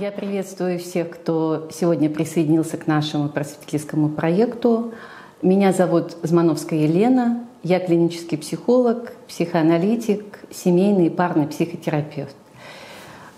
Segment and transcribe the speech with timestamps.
[0.00, 4.92] Я приветствую всех, кто сегодня присоединился к нашему просветительскому проекту.
[5.40, 7.44] Меня зовут Змановская Елена.
[7.62, 12.34] Я клинический психолог, психоаналитик, семейный и парный психотерапевт.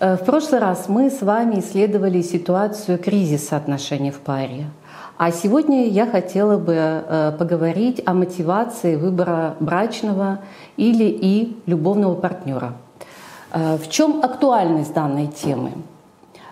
[0.00, 4.64] Э, в прошлый раз мы с вами исследовали ситуацию кризиса отношений в паре.
[5.18, 10.38] А сегодня я хотела бы э, поговорить о мотивации выбора брачного
[10.78, 12.72] или и любовного партнера.
[13.52, 15.72] Э, в чем актуальность данной темы?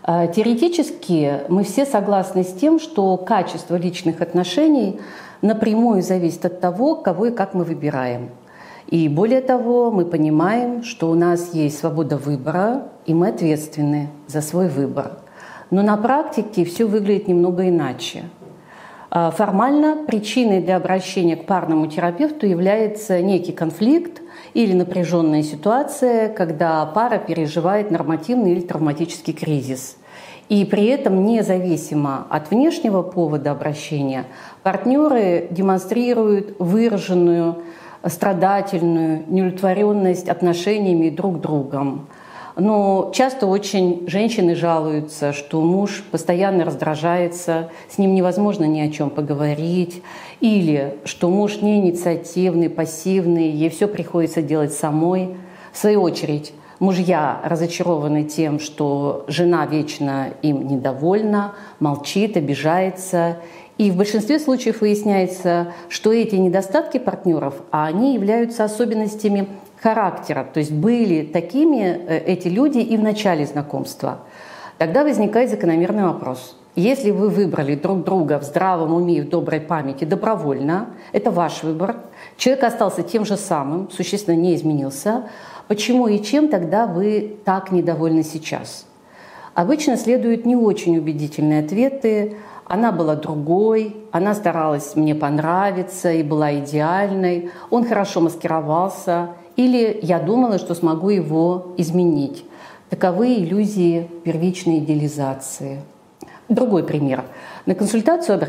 [0.07, 5.01] Теоретически мы все согласны с тем, что качество личных отношений
[5.41, 8.31] напрямую зависит от того, кого и как мы выбираем–
[8.87, 14.41] и более того, мы понимаем, что у нас есть свобода выбора, и мы ответственны за
[14.41, 15.19] свой выбор.
[15.71, 18.25] Но на практике все выглядит немного иначе.
[19.17, 24.21] А, формально причиной для обращения к парному терапевту является некий конфликт
[24.55, 29.99] или напряженная ситуация, когда пара переживает нормативный или травматический кризис.
[30.49, 34.25] И при этом, независимо от внешнего повода обращения,
[34.65, 37.63] партнеры демонстрируют выраженную
[38.05, 42.09] страдательную неудовлетворенность отношениями друг с другом.
[42.57, 49.11] Но часто очень женщины жалуются, что муж постоянно раздражается, с ним невозможно ни о чем
[49.11, 50.03] поговорить,
[50.41, 55.37] или что муж не инициативный, пассивный, ей все приходится делать самой.
[55.73, 63.39] В свою очередь, мужья разочарованы тем, что жена вечно им недовольна, молчит, обижается,
[63.79, 69.49] и в большинстве случаев выясняется, что эти недостатки партнеров, а они являются особенностями
[69.85, 74.21] характера, то есть были такими э, эти люди и в начале знакомства.
[74.79, 76.57] Тогда возникает закономерный вопрос.
[76.75, 81.63] Если вы выбрали друг друга в здравом уме и в доброй памяти добровольно, это ваш
[81.63, 81.97] выбор,
[82.39, 85.29] человек остался тем же самым, существенно не изменился,
[85.69, 88.87] почему и чем тогда вы так недовольны сейчас?
[89.53, 92.37] Обычно следуют не очень убедительные ответы,
[92.67, 100.19] она была другой, она старалась мне понравиться и была идеальной, он хорошо маскировался, или я
[100.19, 102.45] думала, что смогу его изменить.
[102.91, 105.83] Таковы иллюзии первичной идеализации.
[106.49, 107.25] Другой пример.
[107.67, 108.49] На консультацию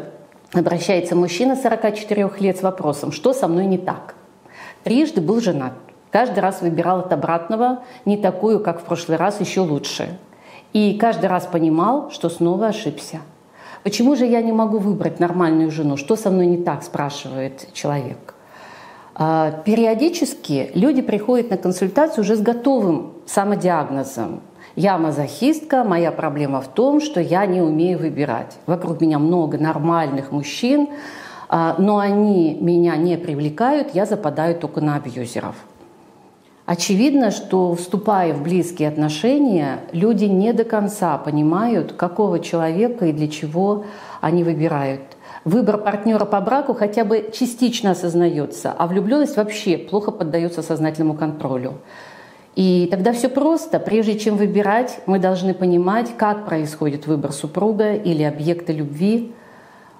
[0.53, 4.15] обращается мужчина 44 лет с вопросом, что со мной не так.
[4.83, 5.73] Трижды был женат.
[6.11, 10.17] Каждый раз выбирал от обратного не такую, как в прошлый раз, еще лучше.
[10.73, 13.21] И каждый раз понимал, что снова ошибся–
[13.85, 15.95] Почему же я не могу выбрать нормальную жену?
[15.95, 18.34] Что со мной не так, спрашивает человек.
[19.17, 24.41] А, периодически люди приходят на консультацию уже с готовым самодиагнозом.
[24.75, 28.57] Я мазохистка, моя проблема в том, что я не умею выбирать.
[28.65, 30.89] Вокруг меня много нормальных мужчин,
[31.47, 35.55] а, но они меня не привлекают, я западаю только на абьюзеров.
[36.65, 43.29] Очевидно, что вступая в близкие отношения, люди не до конца понимают, какого человека и для
[43.29, 43.85] чего
[44.19, 45.14] они выбирают.
[45.45, 51.75] Выбор партнера по браку хотя бы частично осознается, а влюбленность вообще плохо поддается сознательному контролю.
[52.55, 53.79] И тогда все просто.
[53.79, 59.33] Прежде чем выбирать, мы должны понимать, как происходит выбор супруга или объекта любви.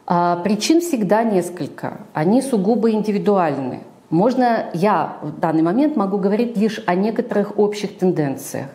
[0.07, 1.99] А причин всегда несколько.
[2.13, 3.81] Они сугубо индивидуальны.
[4.09, 8.67] Можно, я в данный момент могу говорить лишь о некоторых общих тенденциях.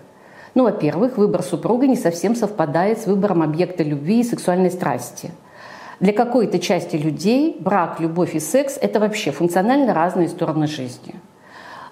[0.55, 5.33] Ну, во-первых, выбор супруга не совсем совпадает с выбором объекта любви и сексуальной страсти.
[6.01, 11.15] Для какой-то части людей брак, любовь и секс– это вообще функционально разные стороны жизни.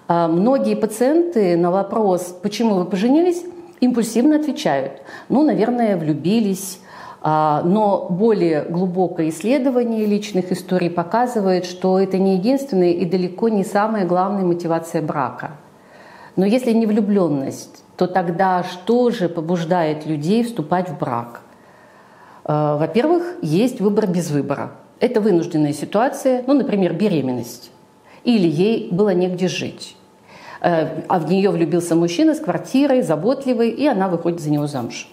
[0.07, 3.43] А многие пациенты на вопрос «почему вы поженились?»
[3.79, 4.93] импульсивно отвечают
[5.29, 6.79] «ну, наверное, влюбились»,
[7.21, 13.63] а, но более глубокое исследование личных историй показывает, что это не единственная и далеко не
[13.63, 15.51] самая главная мотивация брака.
[16.35, 21.41] Но если не влюбленность, то тогда что же побуждает людей вступать в брак?
[22.51, 24.71] А, во-первых, есть выбор без выбора.
[24.99, 27.69] Это вынужденная ситуация, ну, например, беременность.
[28.23, 29.95] Или ей было негде жить.
[30.59, 35.07] Э, а в нее влюбился мужчина с квартирой, заботливый, и она выходит за него замуж.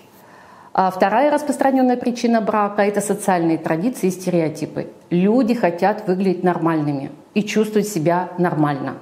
[0.72, 4.86] А вторая распространенная причина брака– это социальные традиции и стереотипы.
[5.10, 8.94] Люди хотят выглядеть нормальными и чувствовать себя нормально.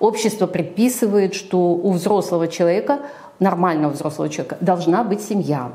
[0.00, 2.98] Общество предписывает, что у взрослого человека,
[3.40, 5.72] нормального взрослого человека, должна быть семья.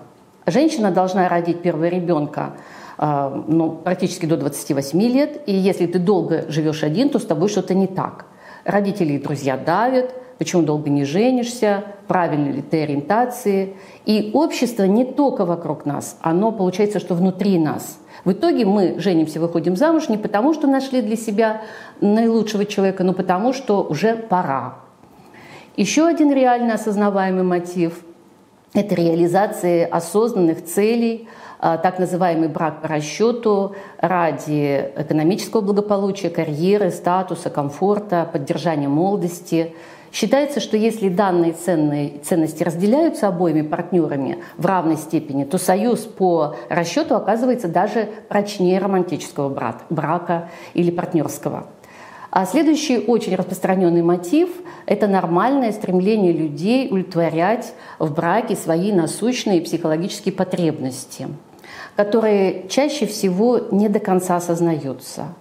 [0.50, 2.54] Женщина должна родить первого ребенка
[2.98, 7.50] а, ну, практически до 28 лет, и если ты долго живешь один, то с тобой
[7.50, 8.26] что-то не так.
[8.66, 13.76] Родители и друзья давят, почему долго не женишься, правильной ли ты ориентации.
[14.06, 18.00] И общество не только вокруг нас, оно получается, что внутри нас.
[18.26, 21.62] В итоге мы женимся, выходим замуж не потому, что нашли для себя
[22.02, 24.76] наилучшего человека, но потому, что уже пора.
[25.78, 28.04] Еще один реально осознаваемый мотив
[28.74, 31.28] это реализация осознанных целей,
[31.60, 39.74] а, так называемый брак по расчету ради экономического благополучия, карьеры, статуса, комфорта, поддержания молодости.
[40.12, 46.56] Считается, что если данные ценные, ценности разделяются обоими партнерами в равной степени, то союз по
[46.70, 49.50] расчету оказывается даже прочнее романтического
[49.90, 51.68] брака или партнерского.
[52.32, 54.50] А следующий очень распространенный мотив–
[54.86, 61.28] это нормальное стремление людей удовлетворять в браке свои насущные психологические потребности–
[62.00, 65.34] которые чаще всего не до конца осознаются.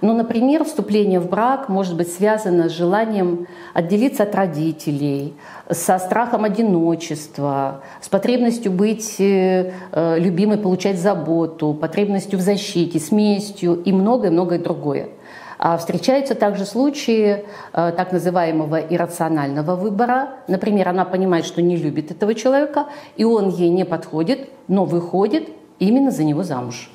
[0.00, 5.34] Ну, например, вступление в брак может быть связано с желанием отделиться от родителей,
[5.70, 13.12] со страхом одиночества, с потребностью быть э, э, любимой, получать заботу, потребностью в защите, с
[13.12, 15.10] местью и многое-многое другое.
[15.58, 20.30] А встречаются также случаи э, так называемого иррационального выбора.
[20.46, 25.48] Например, она понимает, что не любит этого человека, и он ей не подходит, но выходит
[25.80, 26.90] именно за него замуж.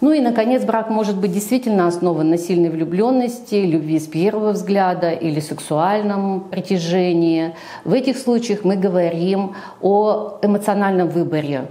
[0.00, 5.10] Ну и, наконец, брак может быть действительно основан на сильной влюбленности, любви с первого взгляда
[5.10, 7.54] или сексуальном притяжении.
[7.84, 11.68] В этих случаях мы говорим о эмоциональном выборе,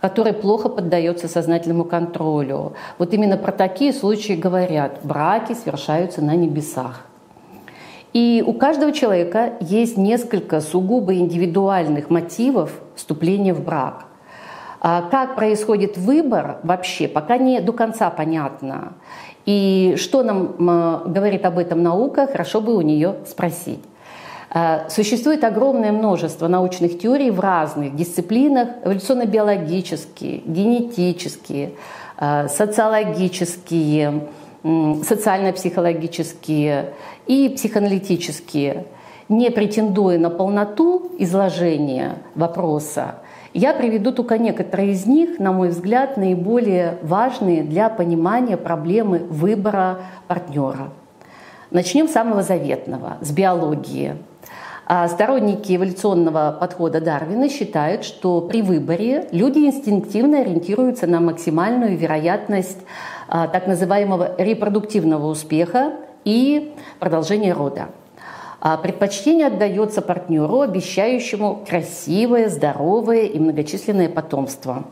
[0.00, 2.72] который плохо поддается сознательному контролю.
[2.98, 7.06] Вот именно про такие случаи говорят, браки совершаются на небесах.
[8.12, 14.06] И у каждого человека есть несколько сугубо индивидуальных мотивов вступления в брак.
[14.80, 18.94] А как происходит выбор вообще, пока не до конца понятно.
[19.46, 20.56] И что нам
[21.12, 23.80] говорит об этом наука, хорошо бы у нее спросить.
[24.52, 31.74] А, существует огромное множество научных теорий в разных дисциплинах, эволюционно-биологические, генетические,
[32.16, 34.26] а, социологические,
[35.04, 36.94] социально-психологические
[37.28, 38.86] и психоаналитические.
[39.28, 43.20] Не претендуя на полноту изложения вопроса,
[43.54, 50.00] я приведу только некоторые из них, на мой взгляд, наиболее важные для понимания проблемы выбора
[50.26, 50.90] партнера.
[51.70, 54.16] Начнем с самого заветного, с биологии.
[54.92, 62.78] А сторонники эволюционного подхода Дарвина считают, что при выборе люди инстинктивно ориентируются на максимальную вероятность
[63.28, 65.92] а, так называемого репродуктивного успеха
[66.24, 67.90] и продолжения рода.
[68.60, 74.86] А предпочтение отдается партнеру, обещающему красивое, здоровое и многочисленное потомство.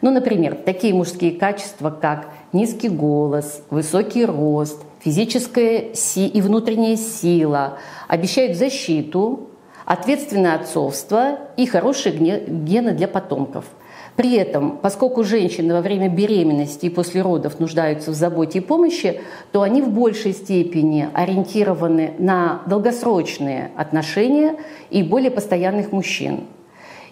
[0.00, 7.78] Ну, например, такие мужские качества, как низкий голос, высокий рост, физическая си и внутренняя сила
[8.08, 9.48] обещают защиту,
[9.84, 12.14] ответственное отцовство и хорошие
[12.46, 13.64] гены для потомков–
[14.18, 19.20] при этом, поскольку женщины во время беременности и после родов нуждаются в заботе и помощи,
[19.52, 24.56] то они в большей степени ориентированы на долгосрочные отношения
[24.90, 26.40] и более постоянных мужчин.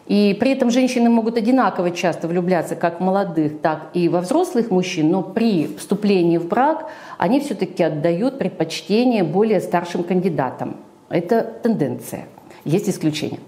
[0.06, 4.70] И при этом женщины могут одинаково часто влюбляться как в молодых, так и во взрослых
[4.70, 6.88] мужчин, но при вступлении в брак
[7.18, 10.76] они все-таки отдают предпочтение более старшим кандидатам.
[11.08, 12.26] Это тенденция.
[12.64, 13.40] Есть исключения.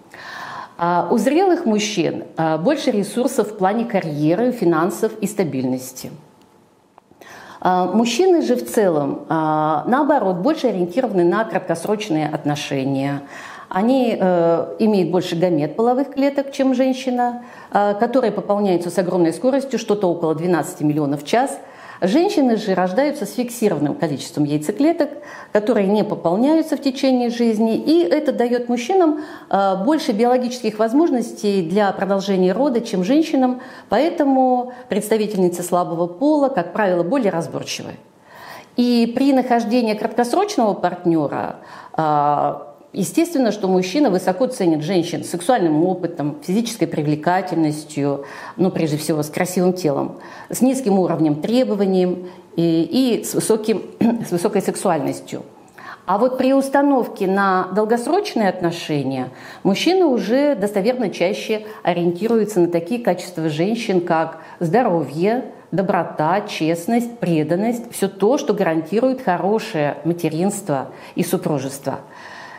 [0.77, 6.11] А у зрелых мужчин а, больше ресурсов в плане карьеры, финансов и стабильности.
[7.61, 13.23] А, мужчины же в целом, наоборот, больше ориентированы на краткосрочные отношения.
[13.69, 20.11] Они э, имеют больше гамет половых клеток, чем женщина, которые пополняются с огромной скоростью, что-то
[20.11, 21.59] около 12 миллионов в час–
[22.01, 25.11] Женщины же рождаются с фиксированным количеством яйцеклеток,
[25.53, 29.21] которые не пополняются в течение жизни, и это дает мужчинам
[29.51, 37.03] э, больше биологических возможностей для продолжения рода, чем женщинам, поэтому представительницы слабого пола, как правило,
[37.03, 37.95] более разборчивы.
[38.77, 41.57] И при нахождении краткосрочного партнера
[41.97, 42.55] э,
[42.95, 48.25] Естественно, что мужчина высоко ценит женщин с сексуальным опытом, физической привлекательностью,
[48.57, 50.19] ну, прежде всего, с красивым телом,
[50.49, 52.27] с низким уровнем требований
[52.57, 53.83] и, и с, высоким,
[54.27, 55.43] с высокой сексуальностью.
[56.07, 59.29] А вот при установке на долгосрочные отношения
[59.65, 68.09] мужчины уже достоверно чаще ориентируются на такие качества женщин, как здоровье, доброта, честность, преданность, все
[68.09, 72.01] то, что гарантирует хорошее материнство и супружество–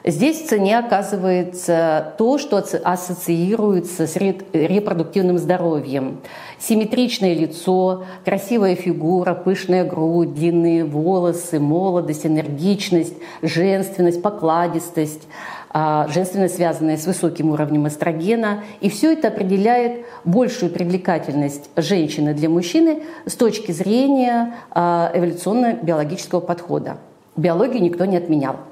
[0.06, 6.20] Здесь в цене оказывается то, что ассоциируется с репродуктивным здоровьем.
[6.58, 15.27] Симметричное лицо, красивая фигура, пышная грудь, длинные волосы, молодость, энергичность, женственность, покладистость,
[15.72, 18.63] а, женственность, связанная с высоким уровнем эстрогена.
[18.79, 26.98] И все это определяет большую привлекательность женщины для мужчины с точки зрения а, эволюционно-биологического подхода.
[27.36, 28.68] Биологию никто не отменял.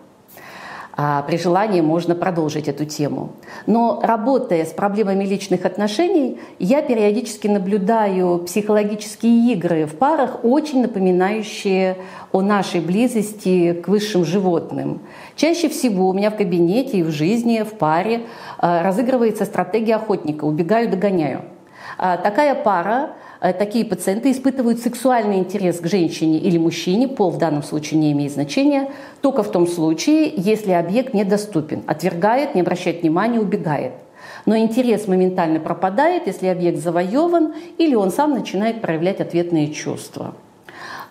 [0.99, 3.33] А при желании можно продолжить эту тему.
[3.67, 11.97] Но работая с проблемами личных отношений, я периодически наблюдаю психологические игры в парах, очень напоминающие
[12.31, 15.01] о нашей близости к высшим животным.
[15.35, 18.21] Чаще всего у меня в кабинете и в жизни, в паре
[18.59, 21.41] э, разыгрывается стратегия охотника «убегаю, догоняю».
[21.99, 27.63] А такая пара такие пациенты испытывают сексуальный интерес к женщине или мужчине, пол в данном
[27.63, 28.89] случае не имеет значения,
[29.22, 33.94] только в том случае, если объект недоступен, отвергает, не обращает внимания, убегает.
[34.46, 40.36] Но интерес моментально пропадает, если объект завоеван или он сам начинает проявлять ответные чувства.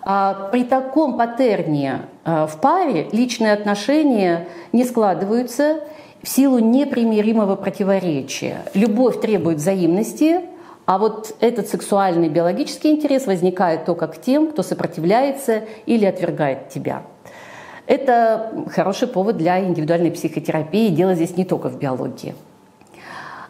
[0.02, 5.80] А при таком паттерне э, в паре личные отношения не складываются
[6.23, 8.62] в силу непримиримого противоречия.
[8.75, 10.40] Любовь требует взаимности,
[10.86, 17.02] а вот этот сексуальный биологический интерес возникает только к тем, кто сопротивляется или отвергает тебя.
[17.86, 20.88] Это хороший повод для индивидуальной психотерапии.
[20.88, 22.34] Дело здесь не только в биологии.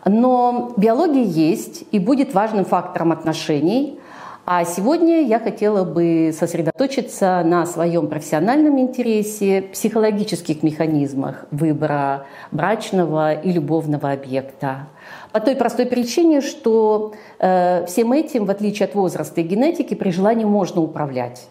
[0.06, 4.00] Но биология есть и будет важным фактором отношений.
[4.48, 13.50] А сегодня я хотела бы сосредоточиться на своем профессиональном интересе, психологических механизмах выбора брачного и
[13.50, 14.86] любовного объекта.
[15.32, 20.10] По той простой причине, что э, всем этим, в отличие от возраста и генетики, при
[20.10, 21.48] желании можно управлять.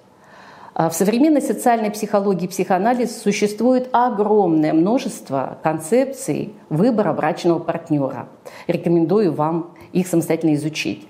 [0.73, 8.29] А в современной социальной психологии и психоанализ существует огромное множество концепций выбора брачного партнера.
[8.67, 11.09] Рекомендую вам их самостоятельно изучить.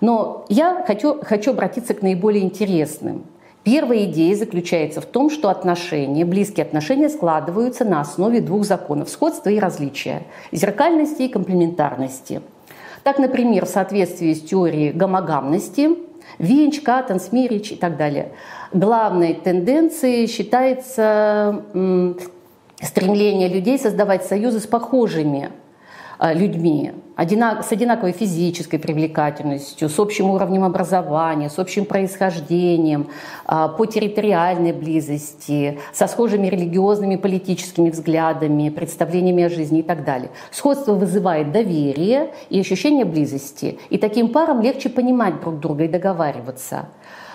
[0.00, 3.24] Но я хочу, хочу обратиться к наиболее интересным.
[3.62, 9.48] Первая идея заключается в том, что отношения, близкие отношения складываются на основе двух законов– сходства
[9.48, 12.42] и различия, зеркальности и комплементарности.
[13.04, 15.90] Так, например, в соответствии с теорией гомогамности
[16.38, 18.32] Винч, Каттон, Смирич и так далее.
[18.72, 21.64] Главной тенденцией считается
[22.82, 25.50] стремление людей создавать союзы с похожими
[26.18, 26.32] Э,
[27.16, 33.08] с одинаковой физической привлекательностью, с общим уровнем образования, с общим происхождением,
[33.46, 40.30] э, по территориальной близости, со схожими религиозными, политическими взглядами, представлениями о жизни и так далее.
[40.50, 46.88] Сходство вызывает доверие и ощущение близости, и таким парам легче понимать друг друга и договариваться.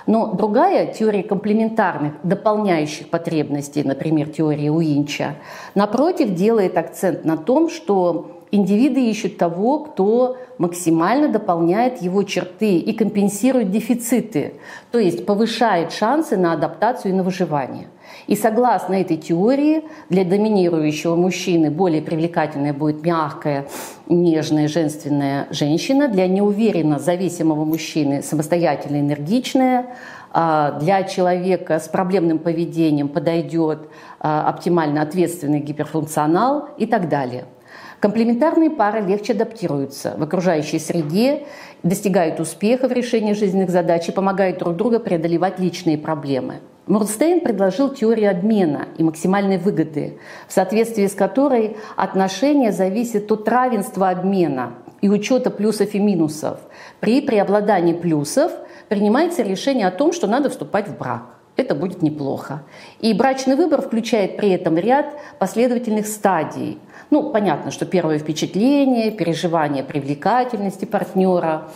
[0.10, 5.36] Но другая теория комплементарных, дополняющих потребностей, например, теория Уинча,
[5.76, 12.94] напротив, делает акцент на том, что Индивиды ищут того, кто максимально дополняет его черты и
[12.94, 14.56] компенсирует дефициты,
[14.92, 17.88] то есть повышает шансы на адаптацию и на выживание.
[18.26, 23.68] И согласно этой теории, для доминирующего мужчины более привлекательная будет мягкая,
[24.08, 29.86] нежная, женственная женщина, для неуверенно зависимого мужчины самостоятельная, энергичная,
[30.32, 33.90] а для человека с проблемным поведением подойдет
[34.20, 37.46] а, оптимально ответственный гиперфункционал и так далее–
[38.00, 41.44] Комплементарные пары легче адаптируются в окружающей среде,
[41.84, 46.62] достигают успеха в решении жизненных задач и помогают друг другу преодолевать личные проблемы.
[46.88, 54.10] Мурстейн предложил теорию обмена и максимальной выгоды, в соответствии с которой отношения зависят от равенства
[54.10, 56.60] обмена и учета плюсов и минусов.
[57.02, 58.54] При преобладании плюсов
[58.88, 61.39] принимается решение о том, что надо вступать в брак.
[61.60, 62.64] Это будет неплохо.
[63.00, 65.08] И брачный выбор включает при этом ряд
[65.40, 71.70] последовательных стадий– ну, понятно, что первое впечатление, переживание привлекательности партнера,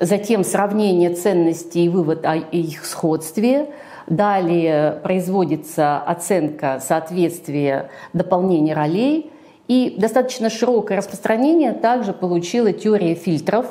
[0.00, 3.70] затем сравнение ценностей и вывод о их сходстве,
[4.08, 9.30] далее производится оценка соответствия дополнения ролей,
[9.68, 13.66] и достаточно широкое распространение также получила теория фильтров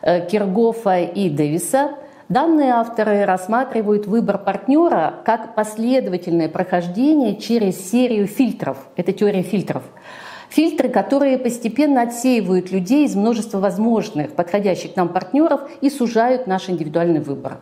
[0.00, 1.96] э, Киргофа и Дэвиса.
[2.32, 8.78] Данные авторы рассматривают выбор партнера как последовательное прохождение через серию фильтров.
[8.96, 9.82] Это теория фильтров–
[10.48, 17.20] Фильтры, которые постепенно отсеивают людей из множества возможных, подходящих нам партнеров и сужают наш индивидуальный
[17.20, 17.60] выбор.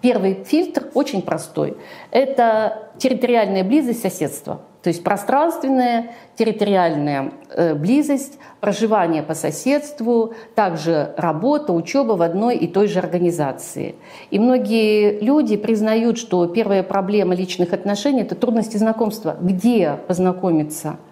[0.00, 1.76] Первый фильтр очень простой.
[2.10, 4.62] Это территориальная близость соседства.
[4.82, 12.66] То есть пространственная, территориальная э, близость, проживание по соседству, также работа, учеба в одной и
[12.66, 13.96] той же организации.
[14.30, 19.36] И многие люди признают, что первая проблема личных отношений– это трудности знакомства.
[19.38, 20.96] Где познакомиться–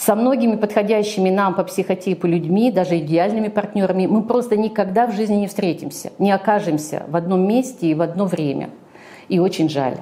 [0.00, 5.34] со многими подходящими нам по психотипу людьми, даже идеальными партнерами, мы просто никогда в жизни
[5.34, 8.70] не встретимся, не окажемся в одном месте и в одно время.
[9.28, 9.98] И очень жаль.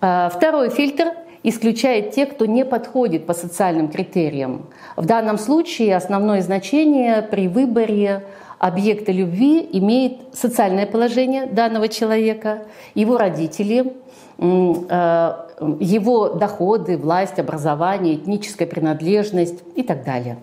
[0.00, 1.12] А, второй фильтр
[1.44, 4.66] исключает тех, кто не подходит по социальным критериям.
[4.96, 8.24] В данном случае основное значение при выборе
[8.58, 12.64] объекта любви имеет социальное положение данного человека,
[12.96, 13.92] его родители,
[14.38, 20.38] его доходы, власть, образование, этническая принадлежность и так далее.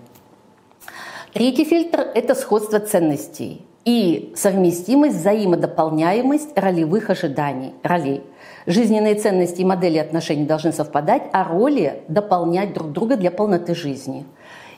[1.33, 8.23] Третий фильтр– это сходство ценностей и совместимость, взаимодополняемость ролевых ожиданий, ролей.
[8.65, 14.25] Жизненные ценности и модели отношений должны совпадать, а роли дополнять друг друга для полноты жизни.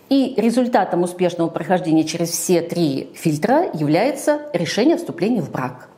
[0.10, 5.89] И результатом успешного прохождения через все три фильтра является решение вступления в брак.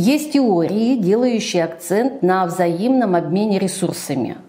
[0.00, 4.36] Есть теории, делающие акцент на взаимном обмене ресурсами–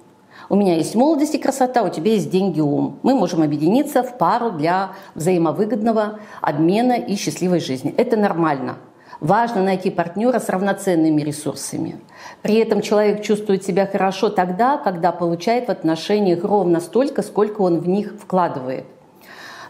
[0.52, 2.98] у меня есть молодость и красота, у тебя есть деньги и ум.
[3.04, 7.94] Мы можем объединиться в пару для взаимовыгодного обмена и счастливой жизни.
[7.96, 8.78] Это нормально.
[9.20, 12.00] Важно найти партнера с равноценными ресурсами.
[12.42, 17.78] При этом человек чувствует себя хорошо тогда, когда получает в отношениях ровно столько, сколько он
[17.78, 18.86] в них вкладывает.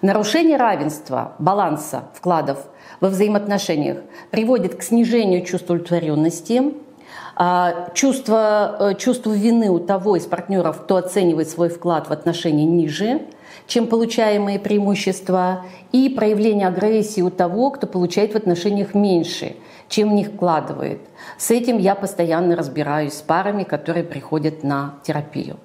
[0.01, 3.97] Нарушение равенства, баланса вкладов во взаимоотношениях
[4.31, 6.73] приводит к снижению чувства удовлетворенности,
[7.35, 12.65] а, чувство, э, чувство вины у того из партнеров, кто оценивает свой вклад в отношения
[12.65, 13.21] ниже,
[13.65, 19.55] чем получаемые преимущества, и проявление агрессии у того, кто получает в отношениях меньше,
[19.87, 20.99] чем в них вкладывает.
[21.37, 25.57] С этим я постоянно разбираюсь с парами, которые приходят на терапию.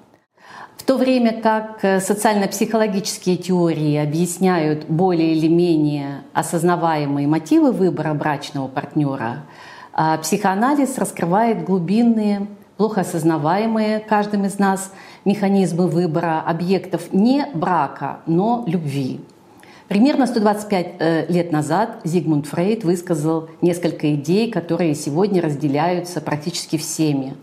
[0.84, 8.68] В то время как э, социально-психологические теории объясняют более или менее осознаваемые мотивы выбора брачного
[8.68, 9.46] партнера,
[9.94, 14.92] а психоанализ раскрывает глубинные, плохо осознаваемые каждым из нас
[15.24, 19.22] механизмы выбора объектов не брака, но любви.
[19.88, 27.36] Примерно 125 э, лет назад Зигмунд Фрейд высказал несколько идей, которые сегодня разделяются практически всеми.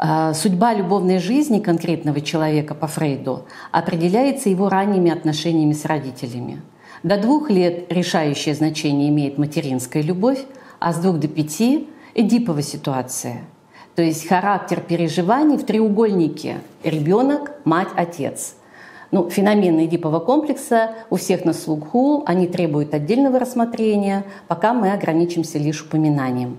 [0.00, 6.62] А, судьба любовной жизни конкретного человека по Фрейду определяется его ранними отношениями с родителями.
[7.02, 10.44] До двух лет решающее значение имеет материнская любовь,
[10.78, 13.40] а с двух до пяти– эдиповая ситуация.
[13.96, 18.54] То есть характер переживаний в треугольнике– ребенок, мать, отец.
[19.10, 25.58] Ну, феномены эдипового комплекса у всех на слуху, они требуют отдельного рассмотрения, пока мы ограничимся
[25.58, 26.58] лишь упоминанием.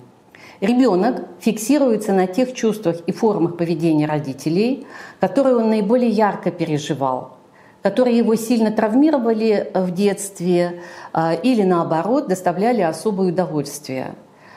[0.61, 4.85] Ребенок фиксируется на тех чувствах и формах поведения родителей,
[5.19, 7.35] которые он наиболее ярко переживал–
[7.81, 10.81] которые его сильно травмировали в детстве
[11.13, 14.13] а, или наоборот доставляли особое удовольствие.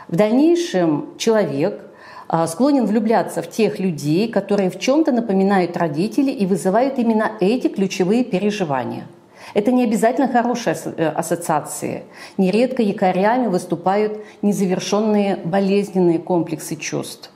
[0.08, 1.80] В дальнейшем человек
[2.28, 7.68] а, склонен влюбляться в тех людей, которые в чем-то напоминают родителей и вызывают именно эти
[7.68, 9.06] ключевые переживания.
[9.54, 12.04] Это не обязательно хорошие э, ассоциации.
[12.36, 17.30] Нередко якорями выступают незавершенные болезненные комплексы чувств.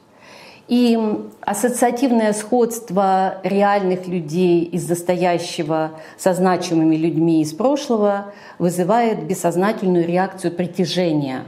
[0.69, 0.99] И
[1.43, 11.45] ассоциативное сходство реальных людей из настоящего со значимыми людьми из прошлого вызывает бессознательную реакцию притяжения,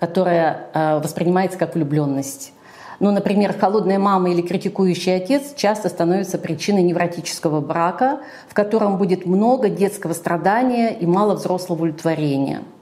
[0.00, 2.52] которая э, воспринимается как влюбленность.
[3.00, 9.24] Ну, например, холодная мама или критикующий отец часто становятся причиной невротического брака, в котором будет
[9.24, 12.62] много детского страдания и мало взрослого удовлетворения–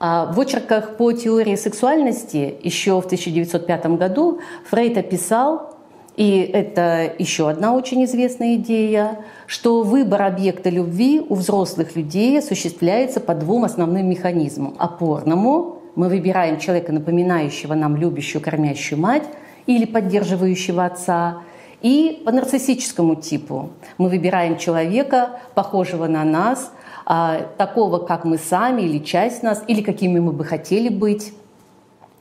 [0.00, 5.74] а в очерках по теории сексуальности еще в 1905 году Фрейд описал,
[6.16, 13.18] и это еще одна очень известная идея, что выбор объекта любви у взрослых людей осуществляется
[13.18, 14.74] по двум основным механизмам.
[14.78, 19.24] Опорному– мы выбираем человека, напоминающего нам любящую, кормящую мать
[19.66, 21.42] или поддерживающего отца,
[21.82, 26.72] и по нарциссическому типу мы выбираем человека, похожего на нас,
[27.04, 31.32] а, такого, как мы сами или часть нас, или какими мы бы хотели быть.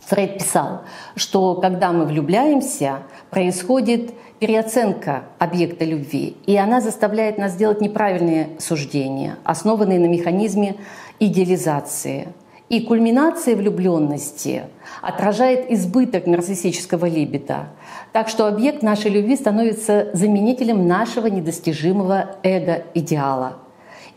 [0.07, 0.81] Фрейд писал,
[1.15, 9.35] что когда мы влюбляемся, происходит переоценка объекта любви, и она заставляет нас делать неправильные суждения,
[9.43, 10.77] основанные на механизме
[11.19, 12.29] идеализации.
[12.69, 14.63] И кульминация влюбленности
[15.01, 17.69] отражает избыток нарциссического либида.
[18.11, 23.57] Так что объект нашей любви становится заменителем нашего недостижимого эго-идеала–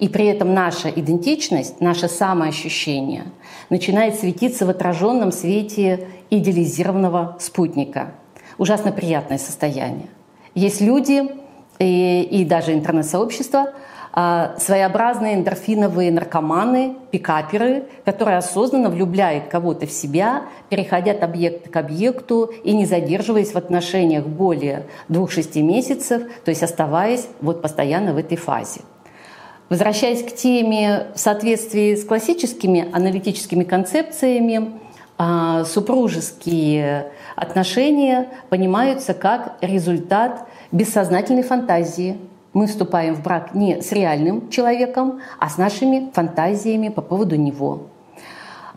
[0.00, 3.24] и при этом наша идентичность, наше самоощущение
[3.68, 8.14] начинает светиться в отраженном свете идеализированного спутника.
[8.56, 10.08] Ужасно приятное состояние.
[10.54, 11.30] Есть люди
[11.78, 13.74] и, и даже интернет-сообщества,
[14.12, 22.51] своеобразные эндорфиновые наркоманы, пикаперы, которые осознанно влюбляют кого-то в себя, переходя от объекта к объекту
[22.64, 28.37] и не задерживаясь в отношениях более двух-шести месяцев, то есть оставаясь вот постоянно в этой
[28.37, 28.81] фазе.
[29.68, 34.73] Возвращаясь к теме в соответствии с классическими аналитическими концепциями,
[35.16, 42.16] а, супружеские отношения понимаются как результат бессознательной фантазии.
[42.52, 47.82] Мы вступаем в брак не с реальным человеком, а с нашими фантазиями по поводу него.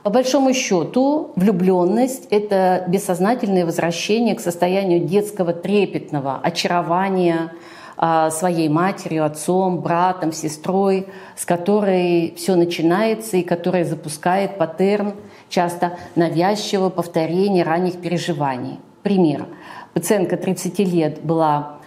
[0.03, 7.53] По большому счету, влюбленность– это бессознательное возвращение к состоянию детского трепетного очарования
[7.95, 11.07] а, своей матерью, отцом, братом, сестрой,
[11.38, 15.13] с которой все начинается и которая запускает паттерн
[15.47, 18.79] часто навязчивого повторения ранних переживаний.
[19.03, 19.45] Пример.
[19.93, 21.77] Пациентка 30 лет была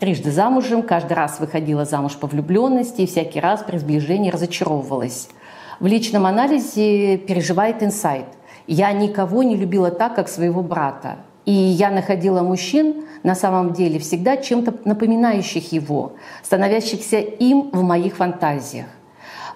[0.00, 5.28] трижды замужем, каждый раз выходила замуж по влюбленности и всякий раз при сближении разочаровывалась
[5.80, 8.26] в личном анализе переживает инсайт.
[8.66, 11.16] Я никого не любила так, как своего брата.
[11.44, 16.12] И я находила мужчин на самом деле всегда чем-то напоминающих его,
[16.42, 18.86] становящихся им в моих фантазиях.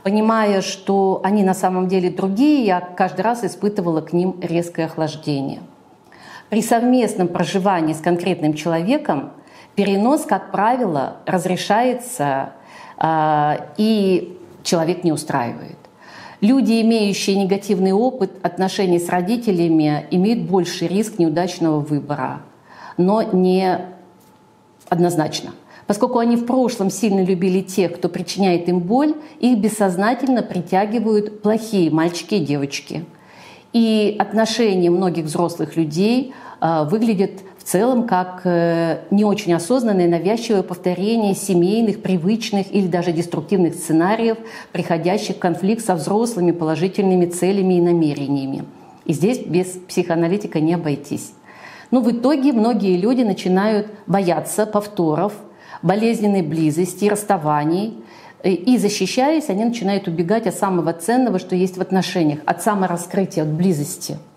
[0.03, 5.61] Понимая, что они на самом деле другие, я каждый раз испытывала к ним резкое охлаждение.
[6.51, 9.33] При совместном проживании с конкретным человеком
[9.79, 12.51] перенос, как правило, разрешается,
[13.01, 15.77] э, и человек не устраивает.
[16.41, 22.41] Люди, имеющие негативный опыт отношений с родителями, имеют больший риск неудачного выбора,
[22.97, 23.79] но не
[24.89, 25.53] однозначно.
[25.87, 31.89] Поскольку они в прошлом сильно любили тех, кто причиняет им боль, их бессознательно притягивают плохие
[31.93, 33.05] мальчики и девочки.
[33.73, 37.31] И отношения многих взрослых людей э, выглядят
[37.69, 44.39] целом как э, не очень осознанное навязчивое повторение семейных, привычных или даже деструктивных сценариев,
[44.73, 48.65] приходящих в конфликт со взрослыми положительными целями и намерениями.
[49.05, 51.33] И здесь без психоаналитика не обойтись.
[51.91, 55.35] Но в итоге многие люди начинают бояться повторов,
[55.83, 58.03] болезненной близости, расставаний,
[58.43, 63.43] э, и защищаясь, они начинают убегать от самого ценного, что есть в отношениях, от самораскрытия,
[63.43, 64.17] от близости–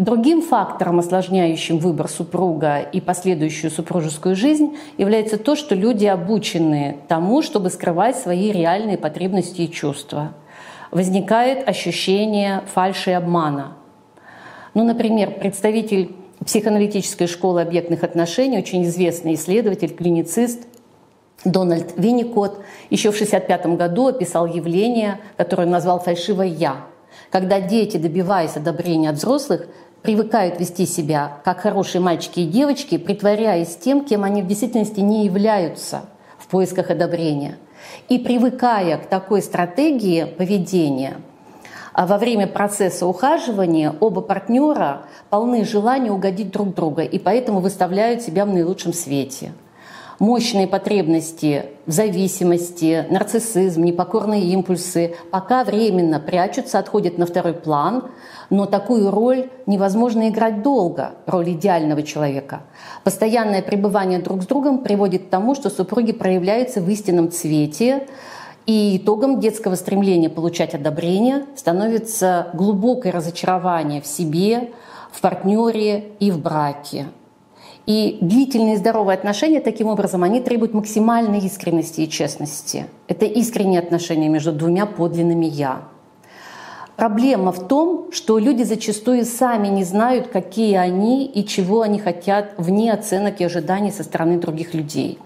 [0.00, 7.42] Другим фактором, осложняющим выбор супруга и последующую супружескую жизнь, является то, что люди обучены тому,
[7.42, 10.32] чтобы скрывать свои реальные потребности и чувства.
[10.90, 13.76] Возникает ощущение фальши и обмана.
[14.72, 16.14] Ну, например, представитель
[16.46, 20.66] психоаналитической школы объектных отношений, очень известный исследователь, клиницист
[21.44, 26.86] Дональд Винникот еще в 1965 году описал явление, которое он назвал «фальшивое я»,
[27.30, 29.66] когда дети, добиваясь одобрения от взрослых,
[30.02, 35.24] привыкают вести себя как хорошие мальчики и девочки, притворяясь тем, кем они в действительности не
[35.24, 36.02] являются
[36.38, 37.56] в поисках одобрения.
[38.08, 41.16] И привыкая к такой стратегии поведения,
[41.92, 48.22] а во время процесса ухаживания оба партнера полны желания угодить друг друга и поэтому выставляют
[48.22, 49.52] себя в наилучшем свете–
[50.20, 58.04] мощные потребности в зависимости, нарциссизм, непокорные импульсы пока временно прячутся, отходят на второй план,
[58.50, 62.60] но такую роль невозможно играть долго, роль идеального человека.
[63.02, 68.06] Постоянное пребывание друг с другом приводит к тому, что супруги проявляются в истинном цвете,
[68.66, 74.70] и итогом детского стремления получать одобрение становится глубокое разочарование в себе,
[75.10, 77.06] в партнере и в браке.
[77.86, 82.86] И длительные здоровые отношения, таким образом, они требуют максимальной искренности и честности.
[83.08, 85.82] Это искренние отношения между двумя подлинными «я».
[86.96, 92.52] Проблема в том, что люди зачастую сами не знают, какие они и чего они хотят
[92.58, 95.18] вне оценок и ожиданий со стороны других людей.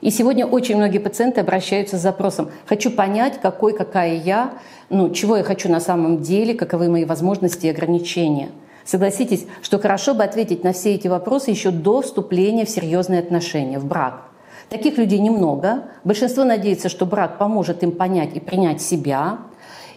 [0.00, 4.52] И сегодня очень многие пациенты обращаются с запросом «хочу понять, какой, какая я,
[4.88, 8.50] ну, чего я хочу на самом деле, каковы мои возможности и ограничения».
[8.86, 13.80] Согласитесь, что хорошо бы ответить на все эти вопросы еще до вступления в серьезные отношения,
[13.80, 14.22] в брак.
[14.68, 15.84] Таких людей немного.
[16.04, 19.38] Большинство надеется, что брак поможет им понять и принять себя.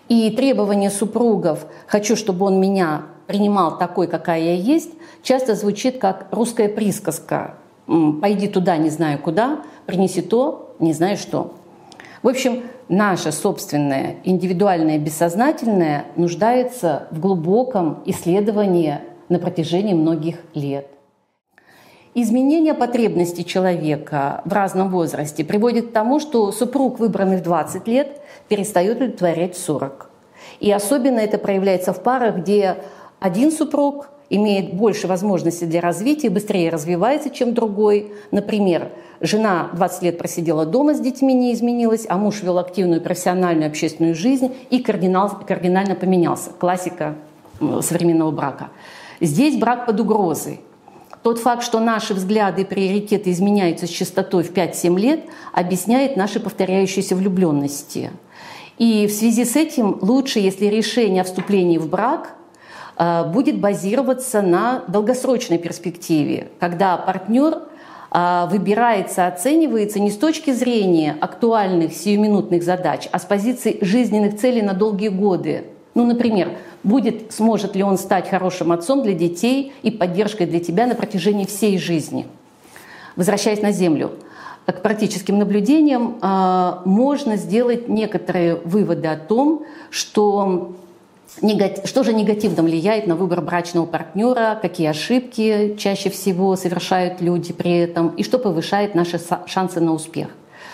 [0.07, 6.27] И требование супругов «хочу, чтобы он меня принимал такой, какая я есть» часто звучит как
[6.31, 7.55] русская присказка
[8.21, 11.53] «пойди туда, не знаю куда, принеси то, не знаю что».
[12.23, 18.99] В общем, наше собственное индивидуальное бессознательное нуждается в глубоком исследовании
[19.29, 20.87] на протяжении многих лет.
[22.15, 28.19] Изменение потребностей человека в разном возрасте приводит к тому, что супруг, выбранный в 20 лет,
[28.47, 30.09] перестает удовлетворять в 40.
[30.59, 32.77] И особенно это проявляется в парах, где
[33.19, 38.11] один супруг имеет больше возможностей для развития, быстрее развивается, чем другой.
[38.31, 43.67] Например, жена 20 лет просидела дома с детьми, не изменилась, а муж вел активную профессиональную
[43.67, 46.51] общественную жизнь и кардинал, кардинально поменялся.
[46.51, 47.15] Классика
[47.81, 48.69] современного брака.
[49.19, 50.61] Здесь брак под угрозой.
[51.23, 56.39] Тот факт, что наши взгляды и приоритеты изменяются с частотой в 5-7 лет, объясняет наши
[56.39, 58.11] повторяющиеся влюбленности.
[58.77, 62.37] И в связи с этим лучше, если решение о вступлении в брак
[62.99, 67.59] будет базироваться на долгосрочной перспективе, когда партнер
[68.11, 74.61] э, выбирается, оценивается не с точки зрения актуальных сиюминутных задач, а с позиции жизненных целей
[74.61, 75.63] на долгие годы.
[75.95, 80.85] Ну, например, будет, сможет ли он стать хорошим отцом для детей и поддержкой для тебя
[80.85, 82.27] на протяжении всей жизни.
[83.15, 84.11] Возвращаясь на Землю,
[84.65, 86.19] к практическим наблюдениям
[86.85, 90.75] можно сделать некоторые выводы о том, что
[91.85, 97.77] что же негативно влияет на выбор брачного партнера, какие ошибки чаще всего совершают люди при
[97.77, 100.29] этом, и что повышает наши шансы на успех.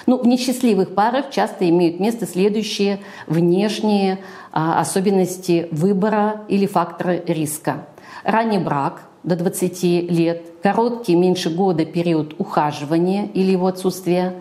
[0.07, 4.19] Ну, в несчастливых парах часто имеют место следующие внешние
[4.51, 7.85] а, особенности выбора или факторы риска.
[8.23, 14.35] Ранний брак до 20 лет, короткий, меньше года период ухаживания или его отсутствия,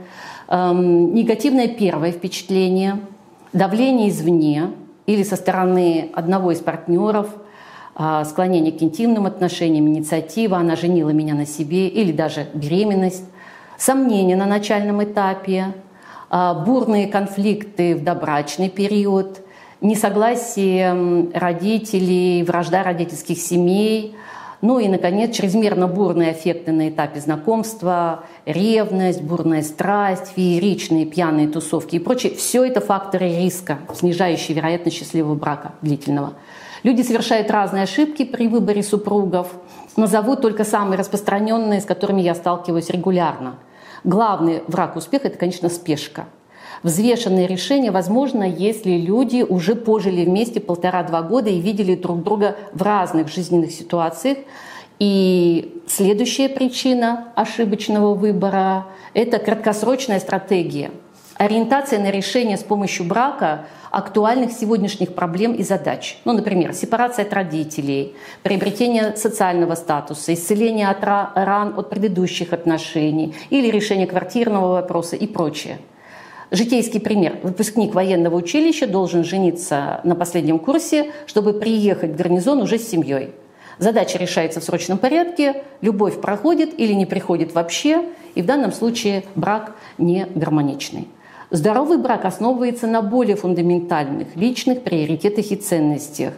[0.48, 3.00] эм, негативное первое впечатление,
[3.53, 4.70] давление извне–
[5.07, 7.29] или со стороны одного из партнеров
[7.95, 13.25] а, склонение к интимным отношениям, инициатива, она женила меня на себе, или даже беременность,
[13.79, 15.75] сомнения на начальном этапе,
[16.31, 19.40] а, бурные конфликты в добрачный период,
[19.81, 24.17] несогласие родителей, вражда родительских семей–
[24.64, 31.96] ну и, наконец, чрезмерно бурные эффекты на этапе знакомства, ревность, бурная страсть, фееричные пьяные тусовки
[31.96, 32.35] и прочее.
[32.35, 36.33] Все это факторы риска, снижающие вероятность счастливого брака длительного.
[36.83, 39.53] Люди совершают разные ошибки при выборе супругов.
[39.98, 43.57] Назову только самые распространенные, с которыми я сталкиваюсь регулярно.
[44.03, 46.24] Главный враг успеха– это, конечно, спешка–
[46.83, 52.83] Взвешенное решение возможно, если люди уже пожили вместе полтора-два года и видели друг друга в
[52.83, 54.39] разных жизненных ситуациях.
[54.99, 60.91] И следующая причина ошибочного выбора– это краткосрочная стратегия.
[61.37, 66.19] Ориентация на решение с помощью брака актуальных сегодняшних проблем и задач.
[66.25, 73.69] Ну, например, сепарация от родителей, приобретение социального статуса, исцеление от ран от предыдущих отношений или
[73.69, 75.79] решение квартирного вопроса и прочее–
[76.51, 77.39] Житейский пример.
[77.43, 83.31] Выпускник военного училища должен жениться на последнем курсе, чтобы приехать в гарнизон уже с семьей.
[83.79, 88.05] Задача решается в срочном порядке, любовь проходит или не приходит вообще,
[88.35, 91.09] и в данном случае брак не гармоничный.
[91.51, 96.35] Здоровый брак основывается на более фундаментальных личных приоритетах и ценностях.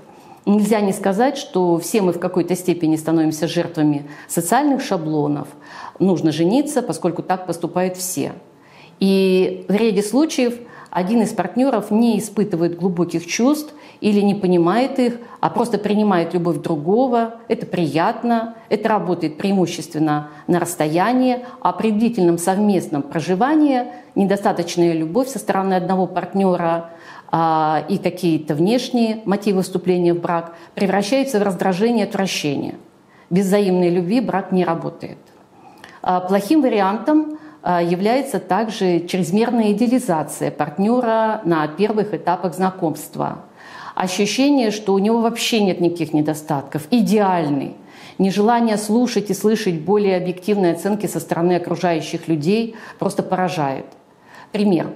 [0.46, 5.48] Нельзя не сказать, что все мы в какой-то степени становимся жертвами социальных шаблонов.
[5.98, 8.32] Нужно жениться, поскольку так поступают все–
[9.00, 10.54] и в ряде случаев
[10.90, 16.58] один из партнеров не испытывает глубоких чувств или не понимает их, а просто принимает любовь
[16.58, 17.34] другого.
[17.48, 25.38] Это приятно, это работает преимущественно на расстоянии, а при длительном совместном проживании недостаточная любовь со
[25.38, 26.90] стороны одного партнера
[27.30, 32.76] а, и какие-то внешние мотивы вступления в брак превращаются в раздражение и отвращение.
[33.28, 35.18] Без взаимной любви брак не работает.
[36.00, 43.38] А, плохим вариантом является также чрезмерная идеализация партнера на первых этапах знакомства.
[43.96, 47.74] Ощущение, что у него вообще нет никаких недостатков, идеальный.
[48.18, 53.86] Нежелание слушать и слышать более объективные оценки со стороны окружающих людей просто поражает.
[54.52, 54.90] Пример.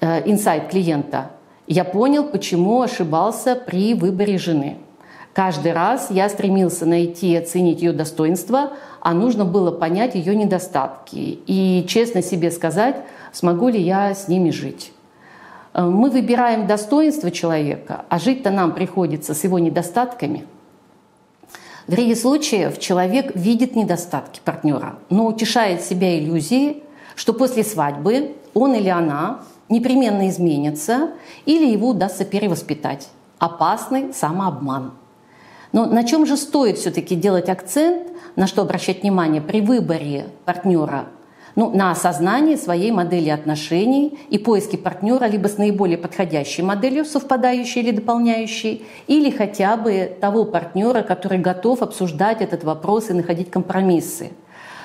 [0.00, 1.30] Э, инсайт клиента.
[1.66, 4.76] Я понял, почему ошибался при выборе жены.
[5.34, 8.70] Каждый раз я стремился найти и оценить ее достоинства,
[9.00, 12.96] а нужно было понять ее недостатки и честно себе сказать,
[13.32, 14.92] смогу ли я с ними жить.
[15.74, 20.46] Э, мы выбираем достоинство человека, а жить-то нам приходится с его недостатками.
[21.88, 26.84] В ряде случаев человек видит недостатки партнера, но утешает себя иллюзией,
[27.16, 31.10] что после свадьбы он или она непременно изменится
[31.44, 33.08] или его удастся перевоспитать.
[33.40, 34.92] Опасный самообман–
[35.74, 38.06] но на чем же стоит все-таки делать акцент,
[38.36, 41.06] на что обращать внимание при выборе партнера?
[41.56, 47.80] Ну, на осознании своей модели отношений и поиске партнера либо с наиболее подходящей моделью, совпадающей
[47.80, 54.30] или дополняющей, или хотя бы того партнера, который готов обсуждать этот вопрос и находить компромиссы.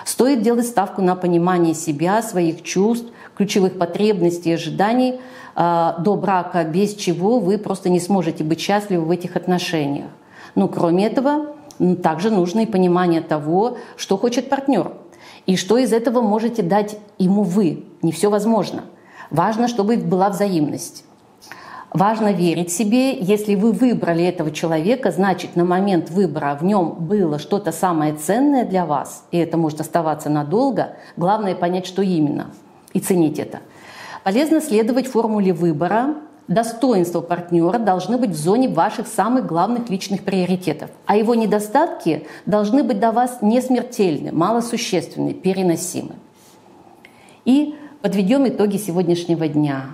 [0.06, 3.06] Стоит делать ставку на понимание себя, своих чувств,
[3.38, 5.20] ключевых потребностей и ожиданий
[5.56, 10.08] э, до брака, без чего вы просто не сможете быть счастливы в этих отношениях.
[10.56, 11.56] Но кроме этого,
[12.02, 14.94] также нужно и понимание того, что хочет партнер,
[15.46, 17.86] и что из этого можете дать ему вы.
[18.02, 18.84] Не все возможно.
[19.32, 21.06] Важно, чтобы была взаимность.
[21.92, 23.18] Важно верить себе.
[23.18, 28.64] Если вы выбрали этого человека, значит, на момент выбора в нем было что-то самое ценное
[28.64, 30.98] для вас, и это может оставаться надолго.
[31.18, 32.52] Главное понять, что именно,
[32.94, 33.60] и ценить это.
[34.24, 36.16] Полезно следовать формуле выбора,
[36.50, 42.84] достоинства партнера должны быть в зоне ваших самых главных личных приоритетов, а его недостатки должны
[42.84, 46.16] быть для вас не смертельны, малосущественны, переносимы.
[47.46, 49.86] И подведем итоги сегодняшнего дня.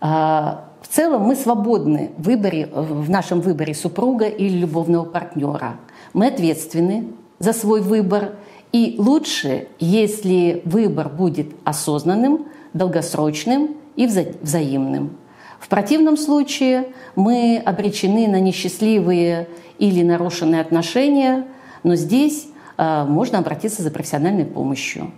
[0.00, 5.76] А, в целом мы свободны в, выборе, в нашем выборе супруга или любовного партнера.
[6.14, 8.36] Мы ответственны за свой выбор.
[8.72, 15.16] И лучше, если выбор будет осознанным, долгосрочным и вза- взаимным.
[15.64, 19.48] В противном случае мы обречены на несчастливые
[19.78, 21.46] или нарушенные отношения,
[21.82, 25.12] но здесь э, можно обратиться за профессиональной помощью.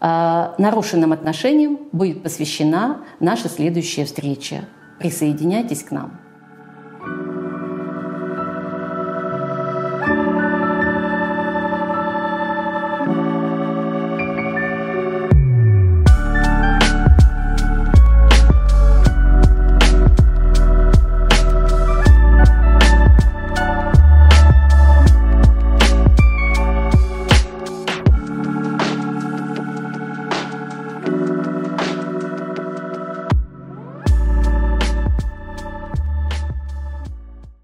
[0.00, 4.64] Э, нарушенным отношениям будет посвящена наша следующая встреча.
[4.98, 6.18] Присоединяйтесь к нам.